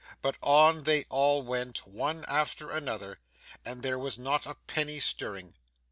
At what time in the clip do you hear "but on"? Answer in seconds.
0.23-0.85